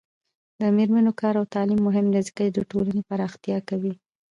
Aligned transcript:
د 0.59 0.61
میرمنو 0.77 1.11
کار 1.21 1.33
او 1.39 1.45
تعلیم 1.55 1.79
مهم 1.87 2.05
دی 2.13 2.21
ځکه 2.27 2.41
چې 2.55 2.61
ټولنې 2.71 3.01
پراختیا 3.09 3.57
کوي. 3.69 3.93